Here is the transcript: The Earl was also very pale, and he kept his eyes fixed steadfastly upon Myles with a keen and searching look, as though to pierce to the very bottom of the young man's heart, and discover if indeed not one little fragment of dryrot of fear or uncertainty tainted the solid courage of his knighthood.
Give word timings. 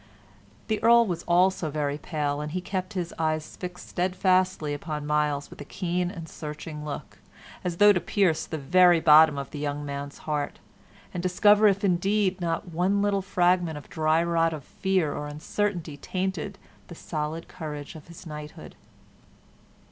The 0.67 0.81
Earl 0.81 1.05
was 1.05 1.21
also 1.27 1.69
very 1.69 1.99
pale, 1.99 2.41
and 2.41 2.53
he 2.53 2.59
kept 2.59 2.93
his 2.93 3.13
eyes 3.19 3.55
fixed 3.55 3.87
steadfastly 3.87 4.73
upon 4.73 5.05
Myles 5.05 5.51
with 5.51 5.61
a 5.61 5.63
keen 5.63 6.09
and 6.09 6.27
searching 6.27 6.83
look, 6.83 7.19
as 7.63 7.77
though 7.77 7.93
to 7.93 7.99
pierce 7.99 8.45
to 8.45 8.49
the 8.49 8.57
very 8.57 8.99
bottom 8.99 9.37
of 9.37 9.51
the 9.51 9.59
young 9.59 9.85
man's 9.85 10.17
heart, 10.25 10.57
and 11.13 11.21
discover 11.21 11.67
if 11.67 11.83
indeed 11.83 12.41
not 12.41 12.69
one 12.71 13.03
little 13.03 13.21
fragment 13.21 13.77
of 13.77 13.91
dryrot 13.91 14.53
of 14.53 14.63
fear 14.63 15.13
or 15.13 15.27
uncertainty 15.27 15.97
tainted 15.97 16.57
the 16.87 16.95
solid 16.95 17.47
courage 17.47 17.93
of 17.93 18.07
his 18.07 18.25
knighthood. 18.25 18.73